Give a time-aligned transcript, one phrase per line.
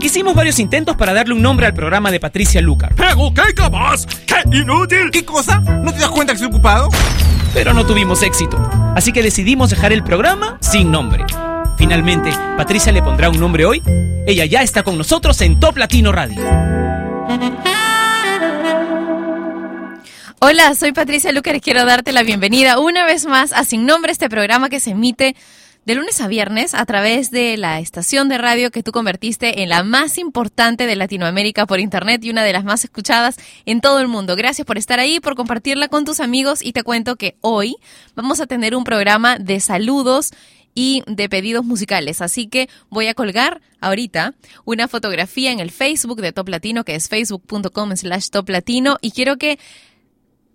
[0.00, 2.94] Hicimos varios intentos para darle un nombre al programa de Patricia Lucar.
[2.94, 4.06] ¡Pero qué capaz!
[4.26, 5.10] ¡Qué inútil!
[5.10, 5.58] ¿Qué cosa?
[5.58, 6.88] ¿No te das cuenta que estoy ocupado?
[7.52, 8.58] Pero no tuvimos éxito,
[8.94, 11.24] así que decidimos dejar el programa sin nombre.
[11.76, 13.82] Finalmente, Patricia le pondrá un nombre hoy.
[14.26, 16.42] Ella ya está con nosotros en Top Latino Radio.
[20.40, 24.12] Hola, soy Patricia Lucar y quiero darte la bienvenida una vez más a Sin Nombre,
[24.12, 25.34] este programa que se emite
[25.88, 29.70] de lunes a viernes a través de la estación de radio que tú convertiste en
[29.70, 33.98] la más importante de Latinoamérica por internet y una de las más escuchadas en todo
[33.98, 34.36] el mundo.
[34.36, 37.76] Gracias por estar ahí, por compartirla con tus amigos y te cuento que hoy
[38.14, 40.32] vamos a tener un programa de saludos
[40.74, 42.20] y de pedidos musicales.
[42.20, 44.34] Así que voy a colgar ahorita
[44.66, 49.12] una fotografía en el Facebook de Top Latino, que es facebook.com slash Top Latino, y
[49.12, 49.58] quiero que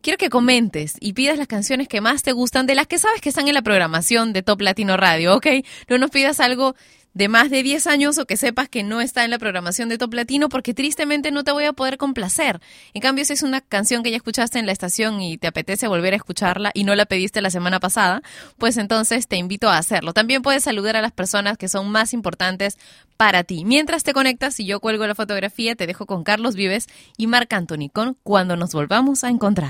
[0.03, 3.21] quiero que comentes y pidas las canciones que más te gustan, de las que sabes
[3.21, 5.47] que están en la programación de Top Latino Radio, ¿ok?
[5.87, 6.75] No nos pidas algo
[7.13, 9.97] de más de 10 años o que sepas que no está en la programación de
[9.97, 12.59] Top Latino porque tristemente no te voy a poder complacer.
[12.93, 15.87] En cambio, si es una canción que ya escuchaste en la estación y te apetece
[15.87, 18.21] volver a escucharla y no la pediste la semana pasada,
[18.57, 20.13] pues entonces te invito a hacerlo.
[20.13, 22.77] También puedes saludar a las personas que son más importantes
[23.17, 23.63] para ti.
[23.65, 27.53] Mientras te conectas y yo cuelgo la fotografía, te dejo con Carlos Vives y Marc
[27.53, 29.69] Anthony con Cuando nos volvamos a encontrar.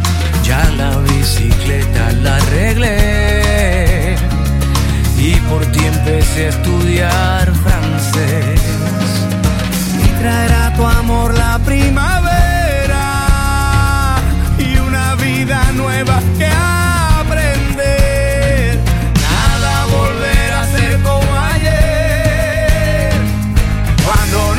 [0.51, 4.15] la bicicleta la arreglé
[5.17, 8.59] y por ti empecé a estudiar francés.
[10.03, 13.05] Y traerá tu amor la primavera
[14.57, 16.47] y una vida nueva que
[17.21, 18.77] aprender.
[19.29, 23.13] Nada volverá a ser como ayer.
[24.05, 24.55] Cuando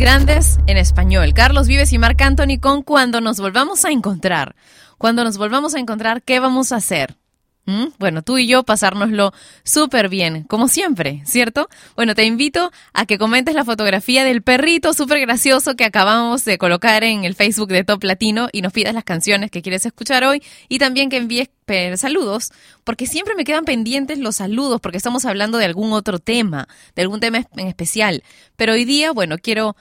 [0.00, 4.56] grandes en español, Carlos Vives y Marc Anthony con Cuando nos volvamos a encontrar.
[4.96, 7.19] Cuando nos volvamos a encontrar, ¿qué vamos a hacer?
[7.66, 7.88] ¿Mm?
[7.98, 9.32] Bueno, tú y yo pasárnoslo
[9.64, 11.68] súper bien, como siempre, ¿cierto?
[11.94, 16.58] Bueno, te invito a que comentes la fotografía del perrito súper gracioso que acabamos de
[16.58, 20.24] colocar en el Facebook de Top Latino y nos pidas las canciones que quieres escuchar
[20.24, 21.50] hoy y también que envíes
[21.96, 22.50] saludos,
[22.84, 26.66] porque siempre me quedan pendientes los saludos porque estamos hablando de algún otro tema,
[26.96, 28.22] de algún tema en especial.
[28.56, 29.76] Pero hoy día, bueno, quiero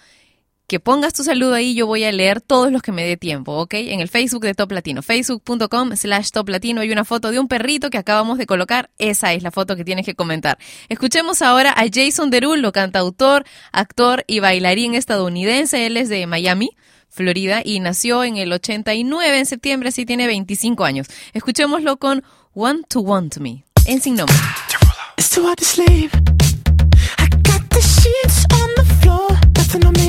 [0.70, 3.54] que pongas tu saludo ahí, yo voy a leer todos los que me dé tiempo,
[3.54, 3.74] ¿ok?
[3.74, 7.48] En el Facebook de Top Latino, facebook.com slash Top Latino, hay una foto de un
[7.48, 10.60] perrito que acabamos de colocar, esa es la foto que tienes que comentar.
[10.88, 16.70] Escuchemos ahora a Jason Derulo, cantautor, actor y bailarín estadounidense, él es de Miami.
[17.12, 21.08] Florida y nació en el 89 en septiembre, así tiene 25 años.
[21.34, 22.24] Escuchémoslo con
[22.54, 24.36] Want to Want Me, en sin nombre.
[29.74, 30.09] el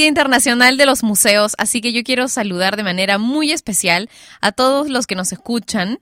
[0.00, 4.08] Día Internacional de los Museos, así que yo quiero saludar de manera muy especial
[4.40, 5.98] a todos los que nos escuchan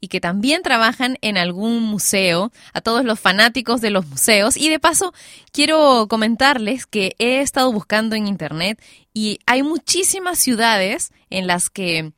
[0.00, 4.56] y que también trabajan en algún museo, a todos los fanáticos de los museos.
[4.56, 5.12] Y de paso,
[5.52, 8.82] quiero comentarles que he estado buscando en Internet
[9.12, 12.12] y hay muchísimas ciudades en las que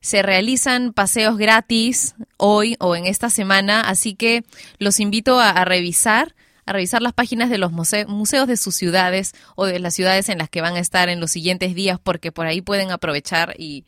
[0.00, 4.42] se realizan paseos gratis hoy o en esta semana, así que
[4.78, 6.34] los invito a, a revisar
[6.70, 10.38] a revisar las páginas de los museos de sus ciudades o de las ciudades en
[10.38, 13.84] las que van a estar en los siguientes días, porque por ahí pueden aprovechar y,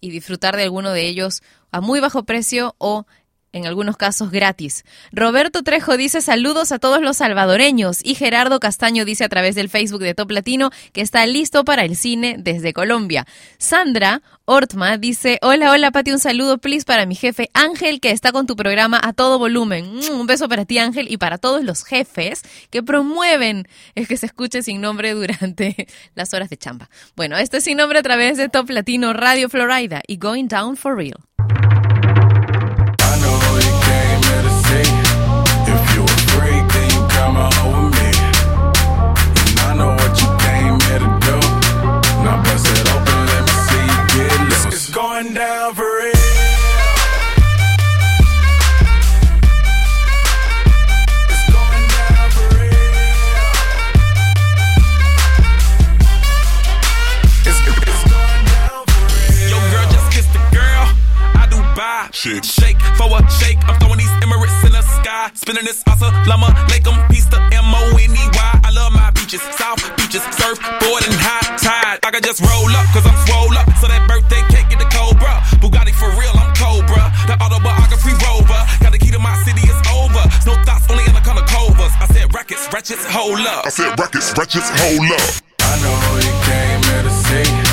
[0.00, 1.42] disfrutar de alguno de ellos
[1.72, 3.06] a muy bajo precio o
[3.54, 4.84] en algunos casos gratis.
[5.12, 9.70] Roberto Trejo dice saludos a todos los salvadoreños y Gerardo Castaño dice a través del
[9.70, 13.26] Facebook de Top Latino que está listo para el cine desde Colombia.
[13.56, 18.32] Sandra Ortma dice, hola, hola Pati, un saludo please para mi jefe Ángel que está
[18.32, 19.94] con tu programa a todo volumen.
[19.94, 24.16] Mm, un beso para ti Ángel y para todos los jefes que promueven es que
[24.16, 26.90] se escuche sin nombre durante las horas de chamba.
[27.14, 30.76] Bueno, este es sin nombre a través de Top Latino Radio Florida y Going Down
[30.76, 31.20] for Real.
[65.44, 66.96] Spinning this Assalamu alaikum.
[67.12, 68.50] Peace to M-O-N-E-Y.
[68.64, 69.44] I love my beaches.
[69.60, 70.24] South beaches.
[70.40, 72.00] Surfboard and high tide.
[72.00, 73.68] I can just roll up, cause I'm swole up.
[73.76, 75.44] So that birthday cake get the Cobra.
[75.60, 77.12] Bugatti for real, I'm Cobra.
[77.28, 78.56] The autobiography rover.
[78.80, 80.24] Got the key to my city, it's over.
[80.48, 81.92] No thoughts, only in the color covers.
[82.00, 83.68] I said rackets, wretches, hold up.
[83.68, 85.28] I said rackets, wretches, hold up.
[85.60, 87.63] I know who you came here to see.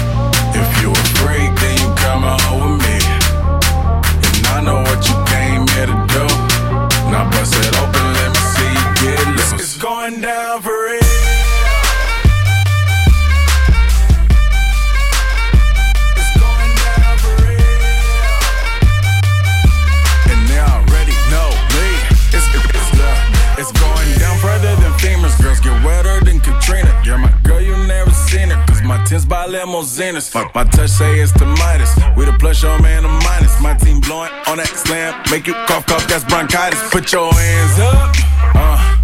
[29.12, 29.13] It.
[29.13, 30.34] Cause my tins by limousines.
[30.34, 31.94] My, my touch say it's the Midas.
[32.15, 33.60] We the plus, your man, the minus.
[33.62, 35.13] My team blowing on that slam.
[35.32, 36.80] Make you cough, cough, that's bronchitis.
[36.91, 38.15] Put your hands up.
[38.56, 38.98] Uh,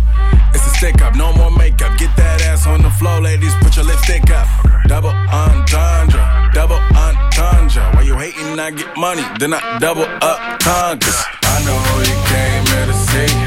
[0.53, 1.97] it's a stick up, no more makeup.
[1.97, 3.53] Get that ass on the floor, ladies.
[3.61, 4.47] Put your lipstick up.
[4.87, 6.23] Double entendre,
[6.53, 7.83] double entendre.
[7.93, 8.59] Why you hating?
[8.59, 11.19] I get money, then I double up conquers.
[11.43, 13.46] I know you came here to see.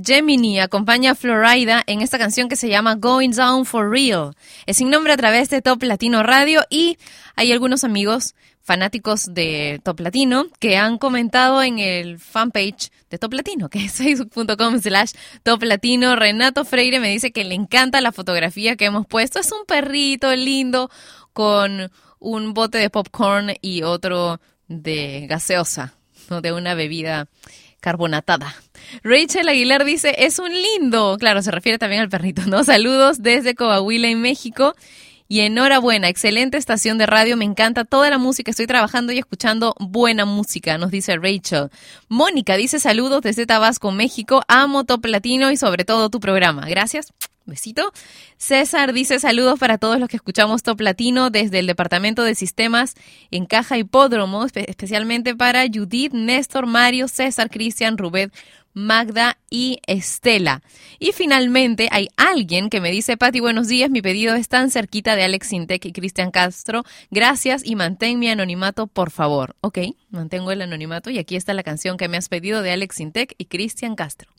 [0.00, 4.34] Gemini acompaña a Florida en esta canción que se llama Going Down for Real.
[4.66, 6.98] Es sin nombre a través de Top Latino Radio y
[7.36, 13.32] hay algunos amigos fanáticos de Top Latino que han comentado en el fanpage de Top
[13.34, 16.16] Latino, que es facebook.com slash Top Latino.
[16.16, 19.40] Renato Freire me dice que le encanta la fotografía que hemos puesto.
[19.40, 20.90] Es un perrito lindo
[21.32, 25.94] con un bote de popcorn y otro de gaseosa,
[26.30, 26.40] ¿no?
[26.40, 27.28] de una bebida
[27.80, 28.54] carbonatada.
[29.02, 31.16] Rachel Aguilar dice, es un lindo.
[31.18, 32.64] Claro, se refiere también al perrito, ¿no?
[32.64, 34.74] Saludos desde Coahuila, en México.
[35.28, 39.74] Y enhorabuena, excelente estación de radio, me encanta toda la música, estoy trabajando y escuchando
[39.80, 41.70] buena música, nos dice Rachel.
[42.08, 46.66] Mónica dice saludos desde Tabasco, México, amo Top Latino y sobre todo tu programa.
[46.68, 47.14] Gracias.
[47.46, 47.92] Besito.
[48.36, 52.94] César dice saludos para todos los que escuchamos Top Latino desde el Departamento de Sistemas
[53.30, 58.30] en Caja Hipódromo, espe- especialmente para Judith, Néstor, Mario, César, Cristian, Rubén,
[58.74, 60.62] Magda y Estela.
[60.98, 65.14] Y finalmente hay alguien que me dice, Pati, buenos días, mi pedido es tan cerquita
[65.16, 66.84] de Alex Intec y Cristian Castro.
[67.10, 69.56] Gracias y mantén mi anonimato, por favor.
[69.60, 69.78] Ok,
[70.10, 73.34] mantengo el anonimato y aquí está la canción que me has pedido de Alex Intec
[73.38, 74.31] y Cristian Castro.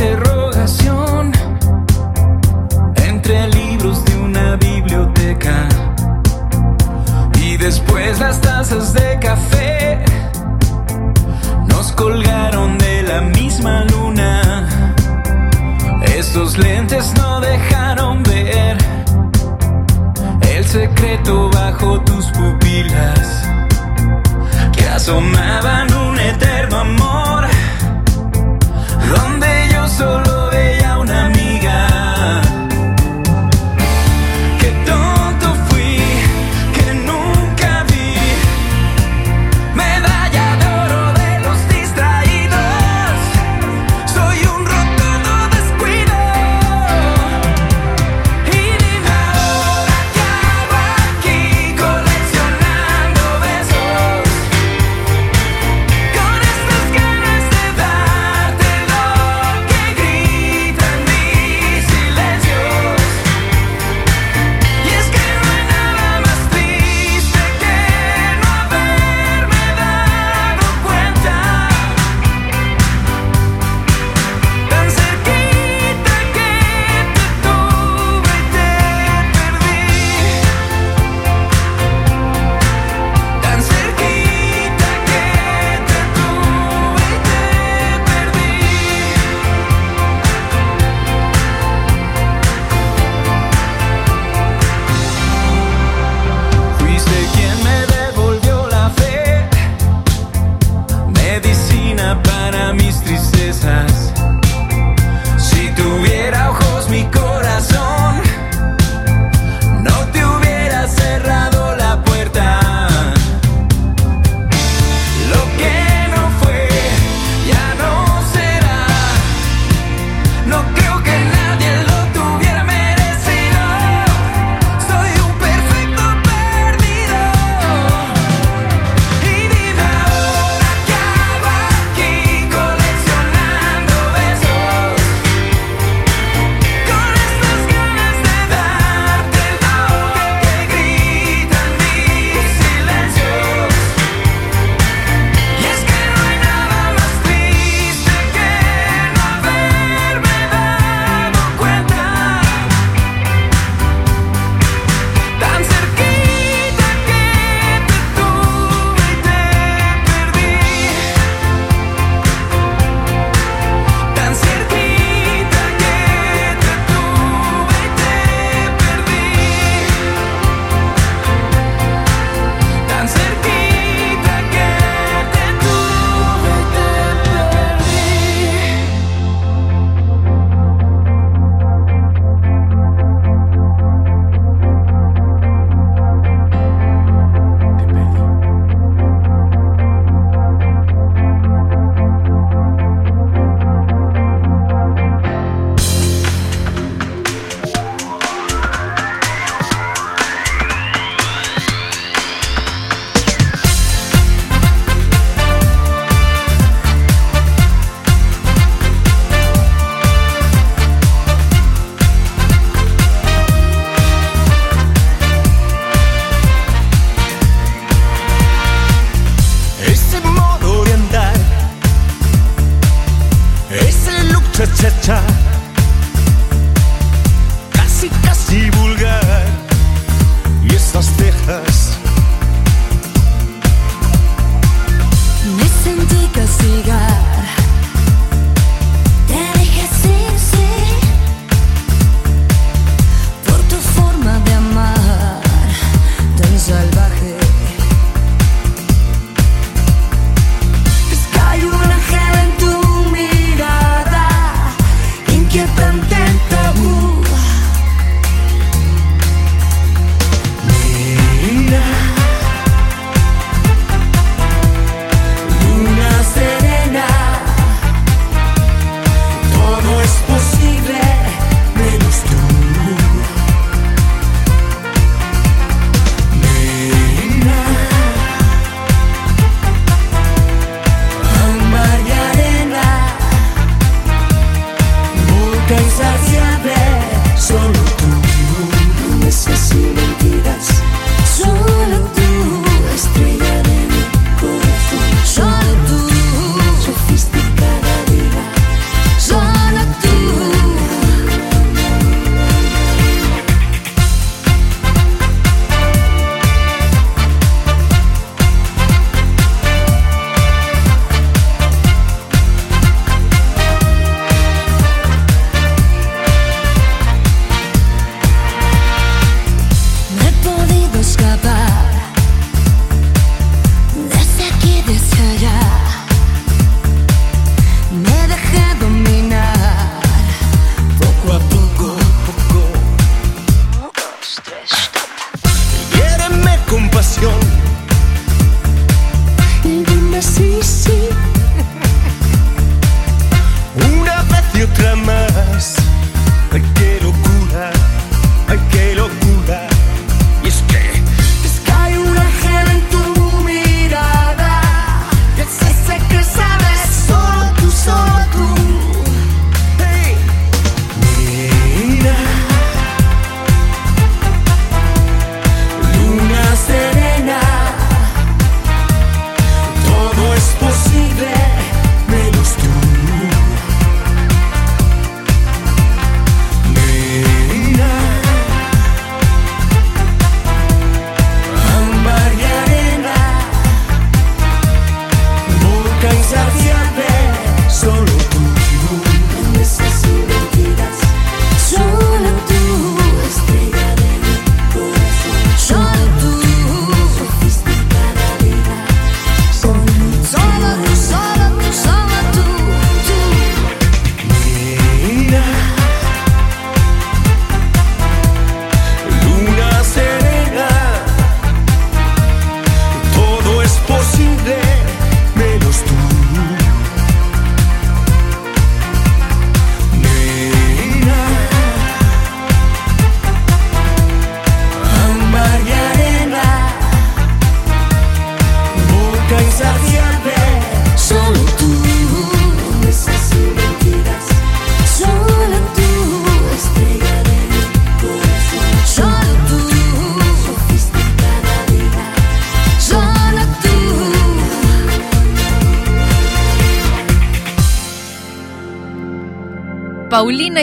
[0.00, 1.32] interrogación
[3.04, 5.68] entre libros de una biblioteca
[7.40, 10.04] y después las tazas de café
[11.66, 14.68] nos colgaron de la misma luna.
[16.16, 18.78] Estos lentes no dejaron ver
[20.48, 23.48] el secreto bajo tus pupilas
[24.76, 27.07] que asomaban un eterno amor.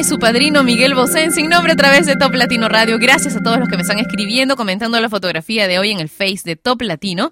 [0.06, 3.00] Su padrino Miguel Bosé sin nombre a través de Top Latino Radio.
[3.00, 6.10] Gracias a todos los que me están escribiendo, comentando la fotografía de hoy en el
[6.10, 7.32] Face de Top Latino.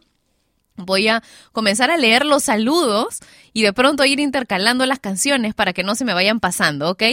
[0.75, 3.19] Voy a comenzar a leer los saludos
[3.53, 7.03] y de pronto ir intercalando las canciones para que no se me vayan pasando, ¿ok?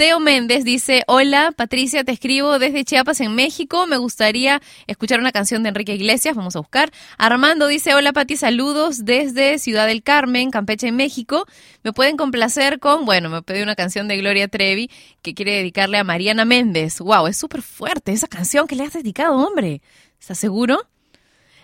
[0.00, 5.30] Teo Méndez dice, hola Patricia, te escribo desde Chiapas en México, me gustaría escuchar una
[5.30, 6.90] canción de Enrique Iglesias, vamos a buscar.
[7.18, 11.44] Armando dice, hola Pati, saludos desde Ciudad del Carmen, Campeche en México.
[11.82, 15.98] Me pueden complacer con, bueno, me pedí una canción de Gloria Trevi que quiere dedicarle
[15.98, 16.98] a Mariana Méndez.
[17.00, 19.82] Wow, es súper fuerte esa canción que le has dedicado, hombre.
[20.18, 20.78] ¿Estás seguro?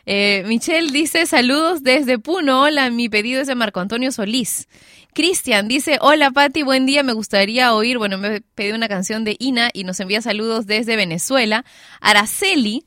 [0.08, 2.62] Eh, Michelle dice saludos desde Puno.
[2.62, 4.68] Hola, mi pedido es de Marco Antonio Solís.
[5.14, 9.34] Cristian dice, hola Patti, buen día, me gustaría oír, bueno, me pedí una canción de
[9.40, 11.64] Ina y nos envía saludos desde Venezuela.
[12.00, 12.84] Araceli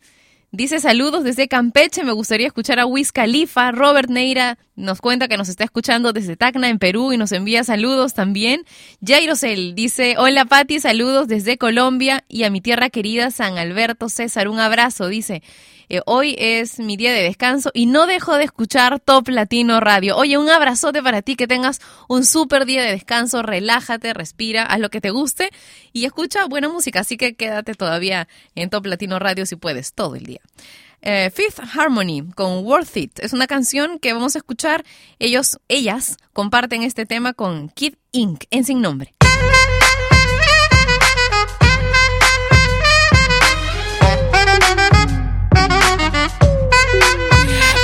[0.52, 3.72] dice saludos desde Campeche, me gustaría escuchar a Wiz Khalifa.
[3.72, 7.66] Robert Neira nos cuenta que nos está escuchando desde Tacna, en Perú, y nos envía
[7.66, 8.64] saludos también.
[9.06, 14.48] Jairosel dice, hola Patti, saludos desde Colombia y a mi tierra querida San Alberto César,
[14.48, 15.44] un abrazo, dice.
[15.90, 20.16] Eh, hoy es mi día de descanso y no dejo de escuchar Top Latino Radio.
[20.18, 24.80] Oye, un abrazote para ti, que tengas un súper día de descanso, relájate, respira, haz
[24.80, 25.50] lo que te guste
[25.92, 30.16] y escucha buena música, así que quédate todavía en Top Latino Radio si puedes, todo
[30.16, 30.42] el día.
[31.02, 34.86] Eh, Fifth Harmony con Worth It es una canción que vamos a escuchar.
[35.18, 38.44] Ellos, ellas comparten este tema con Kid Inc.
[38.52, 39.16] en sin nombre.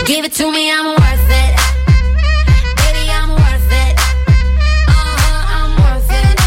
[0.05, 1.55] Give it to me, I'm worth it.
[2.77, 3.97] Baby, I'm worth it.
[4.87, 6.37] Uh-huh, I'm worth it.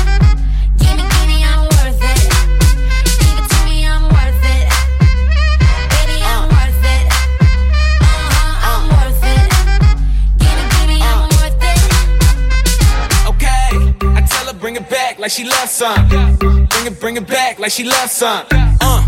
[0.78, 2.22] Give me, give me, I'm worth it.
[3.18, 4.68] Give it to me, I'm worth it.
[5.90, 7.04] Baby, I'm worth it.
[8.00, 9.50] Uh-huh, I'm worth it.
[10.38, 11.82] Give me, give me, I'm worth it.
[13.26, 13.70] Okay,
[14.14, 16.08] I tell her bring it back like she loves some.
[16.08, 18.46] Bring it, bring it back like she loves some.
[18.52, 19.07] Uh,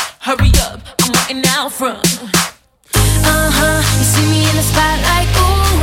[0.23, 1.97] Hurry up, I'm waiting out front.
[2.93, 5.81] Uh huh, you see me in the spotlight, ooh,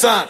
[0.00, 0.29] dançando.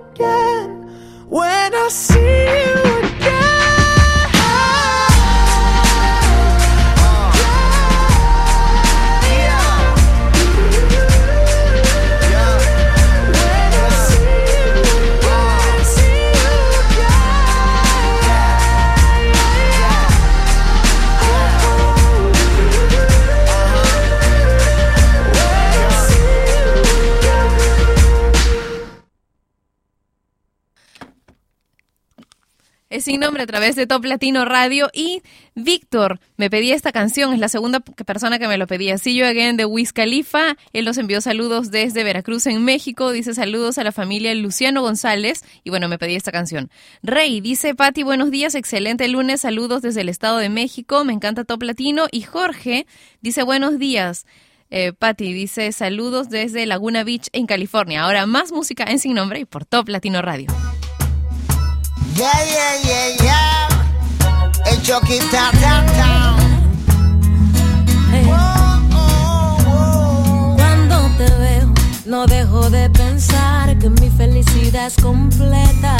[33.01, 35.23] Sin nombre a través de Top Latino Radio y
[35.55, 38.99] Víctor me pedía esta canción, es la segunda persona que me lo pedía.
[38.99, 39.91] See You Again de Wiz.
[39.95, 43.11] Él nos envió saludos desde Veracruz en México.
[43.11, 46.69] Dice saludos a la familia Luciano González y bueno, me pedía esta canción.
[47.01, 51.43] Rey dice Patti, buenos días, excelente lunes, saludos desde el Estado de México, me encanta
[51.43, 52.05] Top Latino.
[52.11, 52.85] Y Jorge
[53.21, 54.27] dice buenos días.
[54.69, 58.03] Eh, Patti dice saludos desde Laguna Beach en California.
[58.03, 60.47] Ahora más música en sin nombre y por Top Latino Radio.
[62.15, 63.67] Yeah, yeah, yeah, yeah.
[64.65, 66.35] El Chucky ta ta ta.
[70.55, 71.73] Cuando te veo,
[72.05, 75.97] no dejo de pensar que mi felicidad es completa.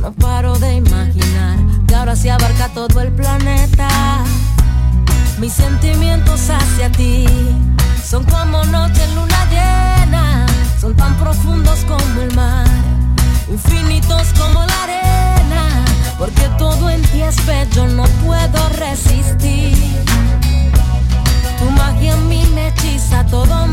[0.00, 3.88] No paro de imaginar que ahora se abarca todo el planeta.
[5.38, 7.26] Mis sentimientos hacia ti
[8.04, 10.46] son como noche en luna llena,
[10.80, 12.66] son tan profundos como el mar,
[13.48, 15.84] infinitos como la arena,
[16.18, 19.76] porque todo en ti es bello, no puedo resistir.
[21.58, 23.63] Tu magia en mí me hechiza, todo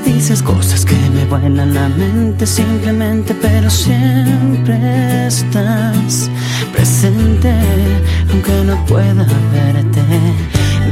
[0.00, 6.30] dices cosas que me vuelan la mente simplemente, pero siempre estás
[6.72, 7.52] presente,
[8.30, 10.02] aunque no pueda verte.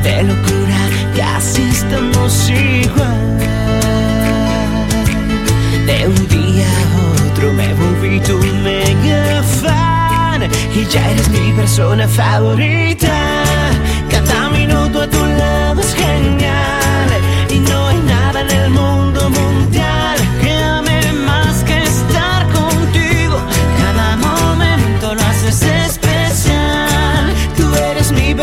[0.03, 0.79] De locura
[1.17, 3.39] casi estamos igual.
[5.87, 10.43] De un día a otro me volví tu mega fan
[10.75, 13.45] y ya eres mi persona favorita.
[14.11, 16.62] Cada minuto a tu lado es genial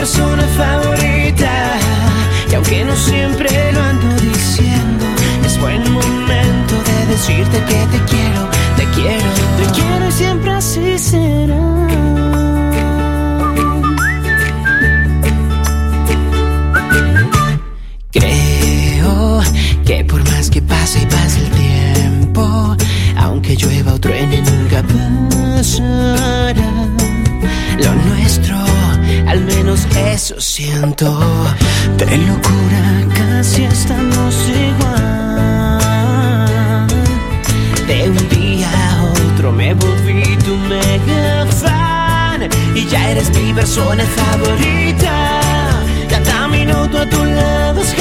[0.09, 1.51] persona favorita
[2.49, 5.05] y aunque no siempre lo ando diciendo,
[5.45, 9.29] es buen momento de decirte que te quiero, te quiero,
[9.59, 11.87] te quiero y siempre así será.
[18.11, 19.41] Creo
[19.85, 22.75] que por más que pase y pase el tiempo,
[23.15, 26.18] aunque llueva o truene nunca pasará.
[29.95, 31.19] Eso siento.
[31.97, 35.77] De locura casi estamos igual.
[37.87, 44.03] De un día a otro me volví tu mega fan y ya eres mi persona
[44.03, 45.41] favorita.
[46.09, 47.93] Cada minuto a tu lado es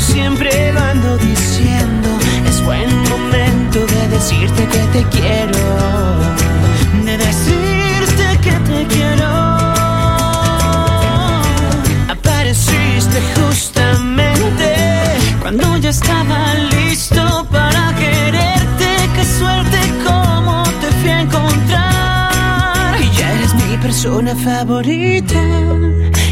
[0.00, 2.08] siempre lo ando diciendo,
[2.48, 5.58] es buen momento de decirte que te quiero,
[7.04, 9.30] de decirte que te quiero.
[12.08, 14.74] Apareciste justamente
[15.40, 18.88] cuando ya estaba listo para quererte.
[19.14, 23.00] Qué suerte como te fui a encontrar.
[23.00, 25.42] Y ya eres mi persona favorita.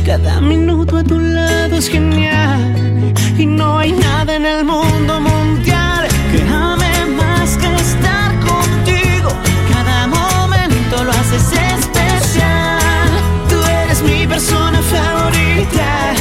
[0.06, 2.97] Cada minuto a tu lado es genial.
[3.38, 9.30] Y no hay nada en el mundo mundial que ame más que estar contigo.
[9.72, 13.10] Cada momento lo haces especial.
[13.48, 16.14] Tú eres mi persona favorita.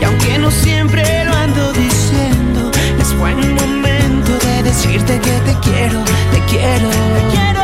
[0.00, 6.02] Y aunque no siempre lo ando diciendo, es buen momento de decirte que te quiero,
[6.32, 7.62] te quiero, te quiero.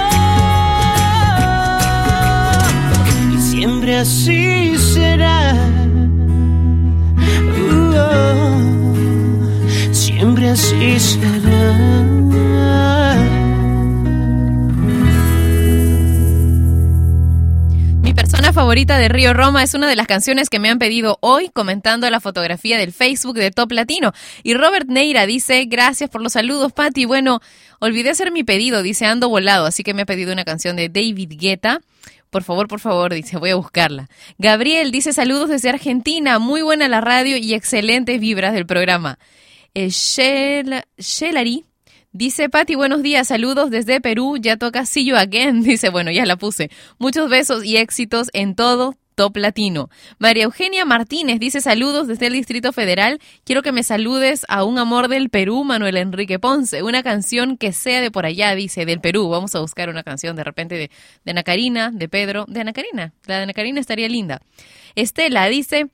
[3.36, 5.54] Y siempre así será.
[7.56, 8.43] Uh,
[18.02, 21.18] Mi persona favorita de Río Roma es una de las canciones que me han pedido
[21.22, 24.12] hoy comentando la fotografía del Facebook de Top Latino.
[24.44, 27.04] Y Robert Neira dice, gracias por los saludos, Patti.
[27.04, 27.40] Bueno,
[27.80, 30.88] olvidé hacer mi pedido, dice Ando Volado, así que me ha pedido una canción de
[30.88, 31.80] David Guetta.
[32.30, 34.08] Por favor, por favor, dice, voy a buscarla.
[34.38, 39.18] Gabriel dice saludos desde Argentina, muy buena la radio y excelentes vibras del programa.
[39.74, 41.64] Eh, Shel- Shelary
[42.12, 45.62] dice, Patti, buenos días, saludos desde Perú, ya toca See You Again.
[45.64, 46.70] Dice, bueno, ya la puse.
[46.98, 48.94] Muchos besos y éxitos en todo.
[49.16, 49.90] Top Latino.
[50.18, 53.20] María Eugenia Martínez dice saludos desde el Distrito Federal.
[53.44, 56.82] Quiero que me saludes a un amor del Perú, Manuel Enrique Ponce.
[56.82, 59.28] Una canción que sea de por allá, dice, del Perú.
[59.28, 60.90] Vamos a buscar una canción de repente de,
[61.24, 63.12] de Ana Karina, de Pedro, de Ana Karina.
[63.26, 64.40] La de Ana Karina estaría linda.
[64.96, 65.90] Estela dice,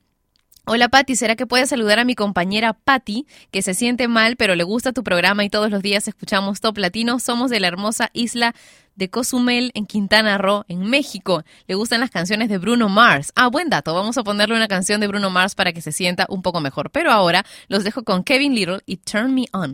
[0.72, 4.54] Hola Patti, ¿será que puedes saludar a mi compañera Patti, que se siente mal, pero
[4.54, 7.18] le gusta tu programa y todos los días escuchamos Top Latino?
[7.18, 8.54] Somos de la hermosa isla
[8.94, 11.42] de Cozumel en Quintana Roo, en México.
[11.66, 13.32] Le gustan las canciones de Bruno Mars.
[13.34, 13.94] Ah, buen dato.
[13.94, 16.90] Vamos a ponerle una canción de Bruno Mars para que se sienta un poco mejor.
[16.92, 19.72] Pero ahora los dejo con Kevin Little y Turn Me On.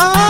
[0.00, 0.27] Oh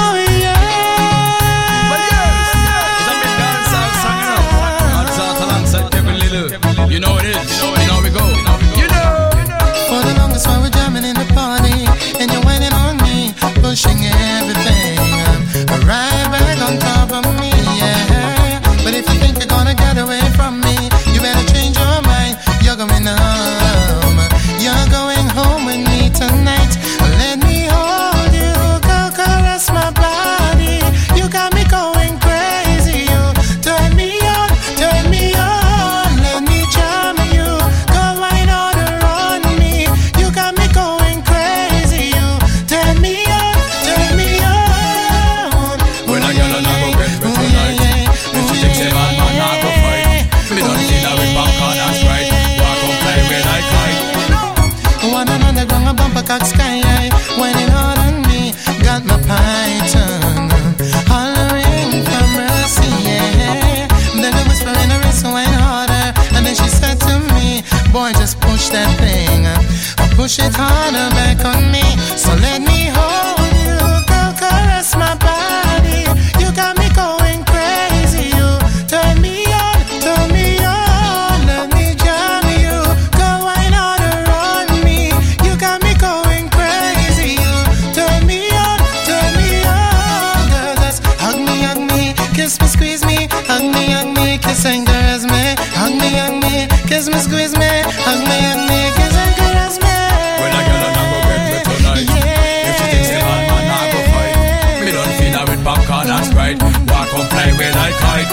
[106.87, 108.33] Walk on fly with I kite.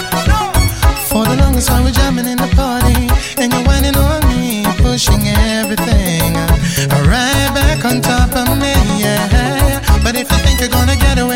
[1.08, 3.08] For the longest time we're jamming in the party
[3.40, 5.22] And you're whining on me, pushing
[5.58, 6.34] everything
[7.08, 11.35] Right back on top of me, yeah But if you think you're gonna get away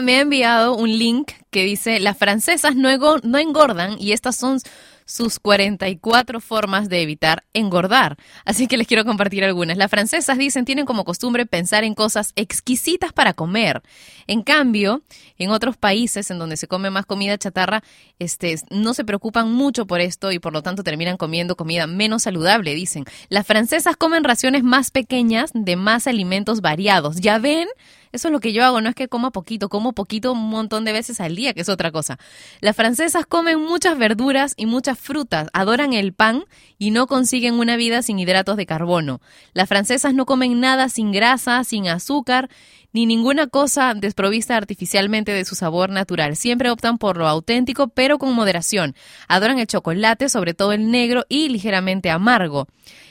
[0.00, 2.88] Me ha enviado un link que dice, las francesas no,
[3.22, 4.60] no engordan y estas son
[5.06, 8.16] sus 44 formas de evitar engordar.
[8.44, 9.76] Así que les quiero compartir algunas.
[9.76, 13.82] Las francesas dicen tienen como costumbre pensar en cosas exquisitas para comer.
[14.26, 15.02] En cambio,
[15.38, 17.82] en otros países en donde se come más comida chatarra,
[18.18, 22.22] este, no se preocupan mucho por esto y por lo tanto terminan comiendo comida menos
[22.22, 23.04] saludable, dicen.
[23.28, 27.16] Las francesas comen raciones más pequeñas de más alimentos variados.
[27.20, 27.68] ¿Ya ven?
[28.14, 30.84] Eso es lo que yo hago, no es que coma poquito, como poquito un montón
[30.84, 32.16] de veces al día, que es otra cosa.
[32.60, 36.44] Las francesas comen muchas verduras y muchas frutas, adoran el pan
[36.78, 39.20] y no consiguen una vida sin hidratos de carbono.
[39.52, 42.48] Las francesas no comen nada sin grasa, sin azúcar,
[42.94, 46.36] ni ninguna cosa desprovista artificialmente de su sabor natural.
[46.36, 48.94] Siempre optan por lo auténtico, pero con moderación.
[49.28, 52.68] Adoran el chocolate, sobre todo el negro y ligeramente amargo.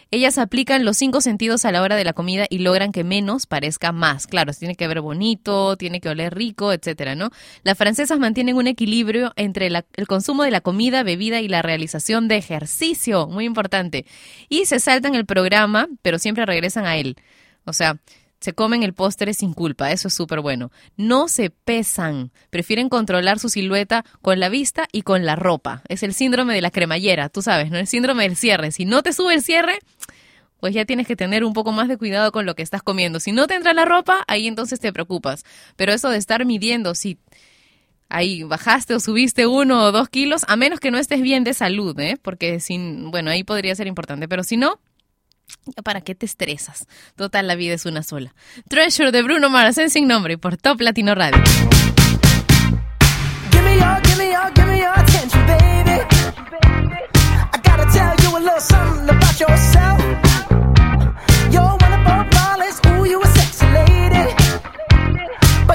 [0.09, 3.47] Ellas aplican los cinco sentidos a la hora de la comida y logran que menos
[3.47, 4.27] parezca más.
[4.27, 7.31] Claro, tiene que ver bonito, tiene que oler rico, etcétera, ¿no?
[7.63, 12.27] Las francesas mantienen un equilibrio entre el consumo de la comida, bebida y la realización
[12.27, 14.05] de ejercicio, muy importante.
[14.49, 17.15] Y se saltan el programa, pero siempre regresan a él.
[17.65, 17.97] O sea,
[18.43, 20.69] se comen el postre sin culpa, eso es súper bueno.
[20.97, 25.81] No se pesan, prefieren controlar su silueta con la vista y con la ropa.
[25.87, 27.77] Es el síndrome de la cremallera, tú sabes, ¿no?
[27.77, 28.71] El síndrome del cierre.
[28.71, 29.79] Si no te sube el cierre,
[30.59, 33.21] pues ya tienes que tener un poco más de cuidado con lo que estás comiendo.
[33.21, 35.45] Si no te entra la ropa, ahí entonces te preocupas.
[35.77, 37.19] Pero eso de estar midiendo si
[38.09, 41.53] ahí bajaste o subiste uno o dos kilos, a menos que no estés bien de
[41.53, 42.17] salud, ¿eh?
[42.21, 44.27] Porque sin, bueno, ahí podría ser importante.
[44.27, 44.81] Pero si no,
[45.83, 46.87] ¿Para qué te estresas?
[47.15, 48.33] Total, la vida es una sola.
[48.67, 51.41] Treasure de Bruno Mars en Sin Nombre por Top Latino Radio.
[53.51, 53.77] Give me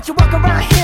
[0.09, 0.78] you walk around here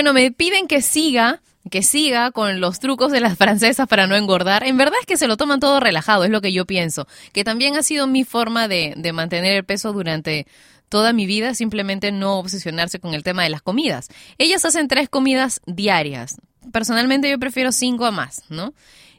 [0.00, 4.16] Bueno, me piden que siga, que siga con los trucos de las francesas para no
[4.16, 4.66] engordar.
[4.66, 7.06] En verdad es que se lo toman todo relajado, es lo que yo pienso.
[7.34, 10.46] Que también ha sido mi forma de, de mantener el peso durante
[10.88, 14.08] toda mi vida, simplemente no obsesionarse con el tema de las comidas.
[14.38, 16.36] Ellas hacen tres comidas diarias.
[16.72, 18.72] Personalmente yo prefiero cinco a más, ¿no?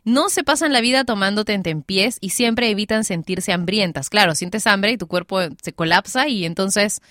[0.04, 4.10] No se pasan la vida tomando tentempiés y siempre evitan sentirse hambrientas.
[4.10, 7.02] Claro, sientes hambre y tu cuerpo se colapsa y entonces,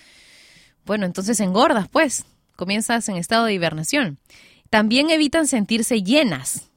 [0.85, 2.25] bueno, entonces engordas, pues.
[2.61, 4.19] Comienzas en estado de hibernación.
[4.69, 6.69] También evitan sentirse llenas.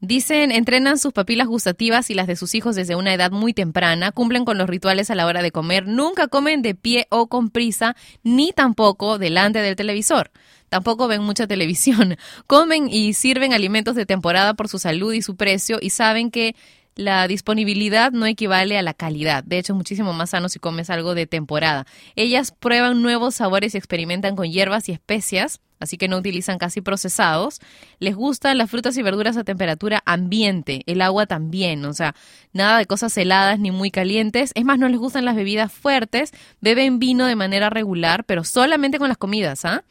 [0.00, 4.12] Dicen, entrenan sus papilas gustativas y las de sus hijos desde una edad muy temprana,
[4.12, 7.48] cumplen con los rituales a la hora de comer, nunca comen de pie o con
[7.48, 10.30] prisa, ni tampoco delante del televisor.
[10.68, 12.18] Tampoco ven mucha televisión.
[12.46, 16.54] Comen y sirven alimentos de temporada por su salud y su precio y saben que
[16.98, 19.44] la disponibilidad no equivale a la calidad.
[19.44, 21.86] De hecho, es muchísimo más sano si comes algo de temporada.
[22.16, 26.80] Ellas prueban nuevos sabores y experimentan con hierbas y especias, así que no utilizan casi
[26.80, 27.60] procesados.
[28.00, 32.16] Les gustan las frutas y verduras a temperatura ambiente, el agua también, o sea,
[32.52, 34.50] nada de cosas heladas ni muy calientes.
[34.56, 38.98] Es más, no les gustan las bebidas fuertes, beben vino de manera regular, pero solamente
[38.98, 39.84] con las comidas, ¿ah?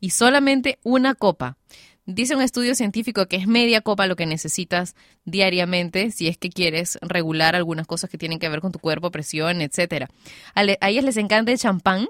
[0.00, 1.57] Y solamente una copa.
[2.10, 4.94] Dice un estudio científico que es media copa lo que necesitas
[5.26, 9.10] diariamente si es que quieres regular algunas cosas que tienen que ver con tu cuerpo,
[9.10, 10.08] presión, etcétera.
[10.54, 12.08] A, le- a ellas les encanta el champán.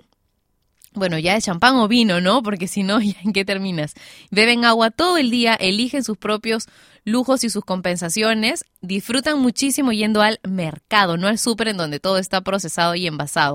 [0.99, 2.42] Bueno, ya de champán o vino, ¿no?
[2.42, 3.94] Porque si no, ¿ya ¿en qué terminas?
[4.30, 6.68] Beben agua todo el día, eligen sus propios
[7.09, 12.18] lujos y sus compensaciones, disfrutan muchísimo yendo al mercado, no al súper en donde todo
[12.18, 13.55] está procesado y envasado.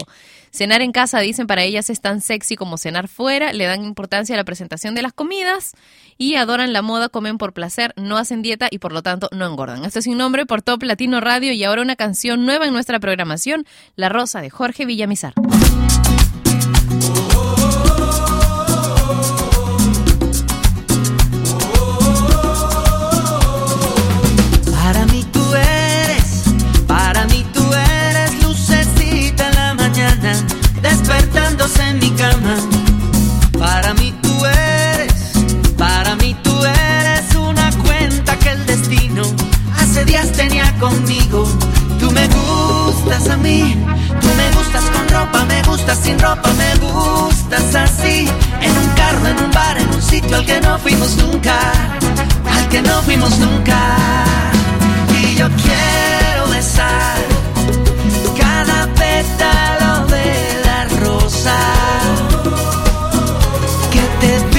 [0.52, 4.36] Cenar en casa, dicen, para ellas es tan sexy como cenar fuera, le dan importancia
[4.36, 5.74] a la presentación de las comidas
[6.18, 9.46] y adoran la moda, comen por placer, no hacen dieta y por lo tanto no
[9.46, 9.86] engordan.
[9.86, 13.00] Esto es sin nombre por Top Latino Radio y ahora una canción nueva en nuestra
[13.00, 13.66] programación,
[13.96, 15.34] La Rosa de Jorge Villamizar.
[40.84, 41.46] Conmigo.
[42.00, 43.62] Tú me gustas a mí,
[44.22, 48.28] tú me gustas con ropa, me gustas sin ropa, me gustas así.
[48.62, 51.58] En un carro, en un bar, en un sitio al que no fuimos nunca,
[52.56, 53.80] al que no fuimos nunca.
[55.22, 57.18] Y yo quiero besar
[58.38, 60.28] cada pétalo de
[60.66, 61.58] la rosa
[63.94, 64.53] que te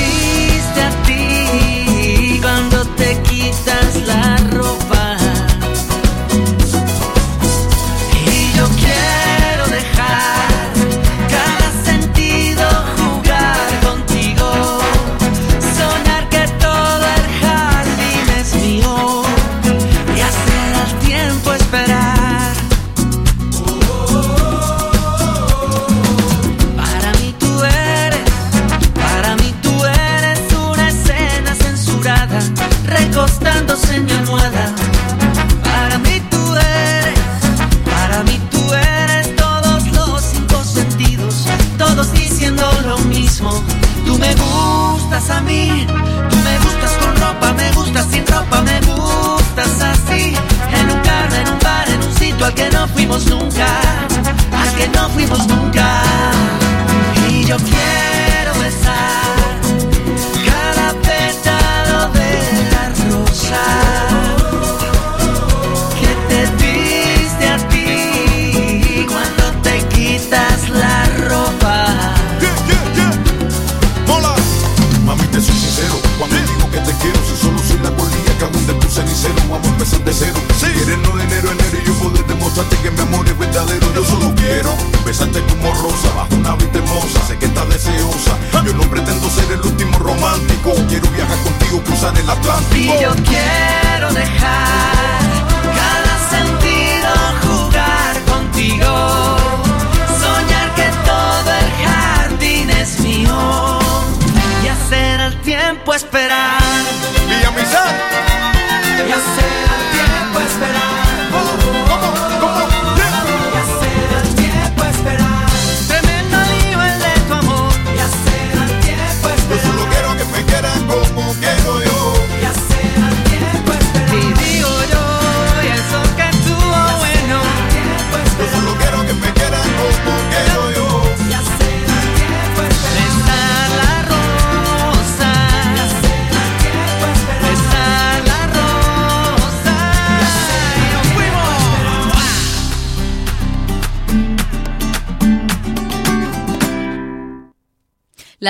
[53.07, 53.84] nunca,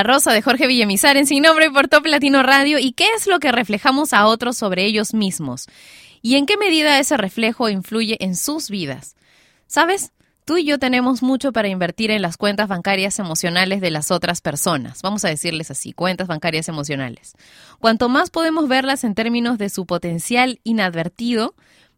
[0.04, 2.78] Rosa de Jorge Villamizar en Sin Nombre por Top Latino Radio.
[2.78, 5.66] ¿Y qué es lo que reflejamos a otros sobre ellos mismos?
[6.20, 9.16] ¿Y en qué medida ese reflejo influye en sus vidas?
[9.66, 10.12] ¿Sabes?
[10.44, 14.42] Tú y yo tenemos mucho para invertir en las cuentas bancarias emocionales de las otras
[14.42, 15.00] personas.
[15.00, 17.32] Vamos a decirles así, cuentas bancarias emocionales.
[17.78, 21.54] Cuanto más podemos verlas en términos de su potencial inadvertido,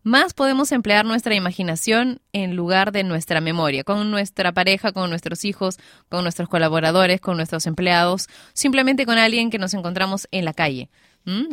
[0.06, 5.44] más podemos emplear nuestra imaginación en lugar de nuestra memoria, con nuestra pareja, con nuestros
[5.44, 5.78] hijos,
[6.08, 10.90] con nuestros colaboradores, con nuestros empleados, simplemente con alguien que nos encontramos en la calle.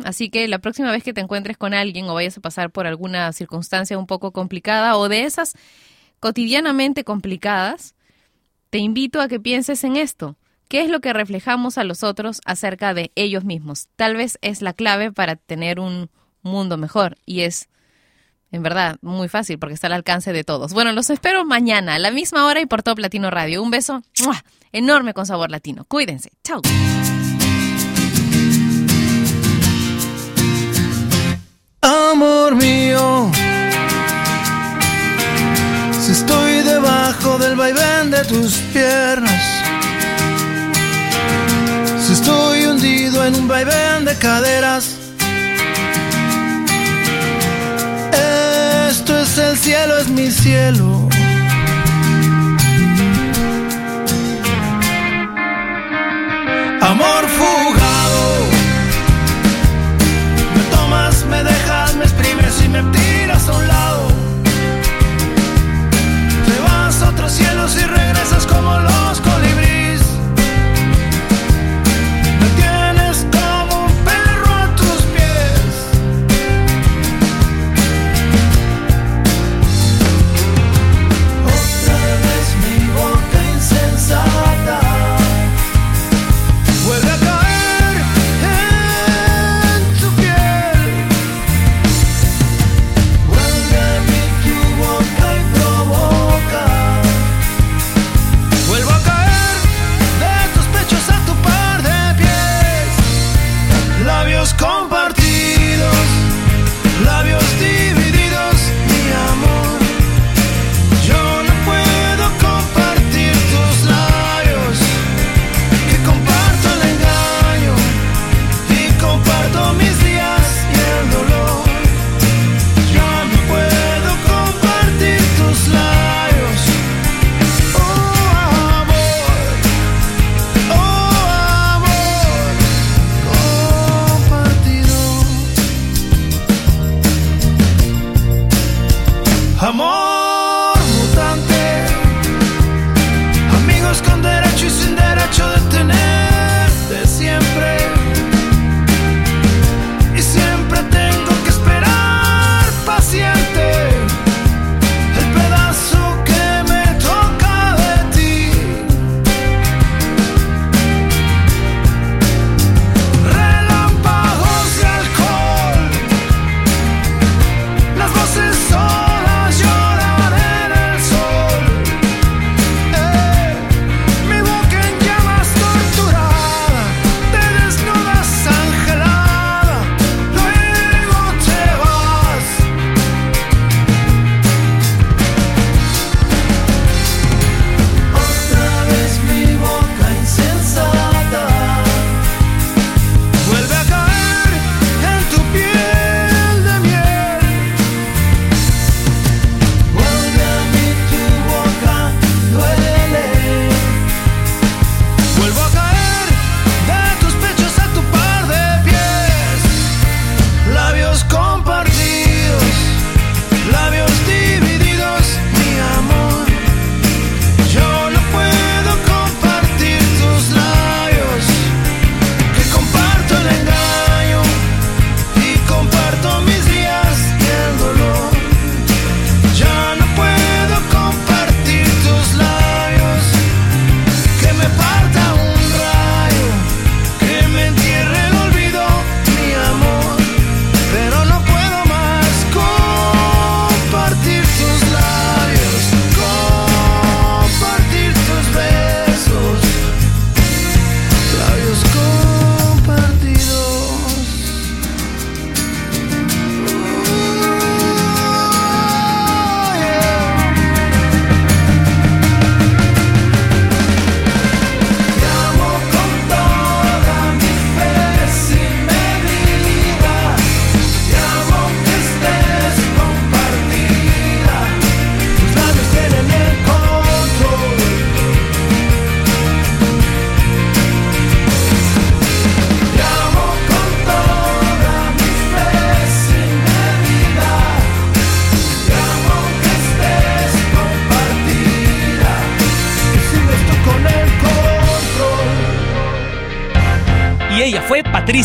[0.04, 2.86] Así que la próxima vez que te encuentres con alguien o vayas a pasar por
[2.86, 5.54] alguna circunstancia un poco complicada o de esas
[6.20, 7.96] cotidianamente complicadas,
[8.70, 10.36] te invito a que pienses en esto.
[10.68, 13.88] ¿Qué es lo que reflejamos a los otros acerca de ellos mismos?
[13.96, 16.08] Tal vez es la clave para tener un
[16.42, 17.68] mundo mejor y es
[18.54, 20.72] en verdad, muy fácil porque está al alcance de todos.
[20.72, 23.60] Bueno, los espero mañana a la misma hora y por Top Latino Radio.
[23.60, 24.00] Un beso
[24.70, 25.84] enorme con sabor latino.
[25.86, 26.30] Cuídense.
[26.44, 26.62] Chao.
[31.80, 33.28] Amor mío,
[36.00, 39.42] si estoy debajo del vaivén de tus piernas,
[42.06, 45.03] si estoy hundido en un vaivén de caderas,
[49.64, 51.08] cielo, es mi cielo.
[56.82, 57.23] Amor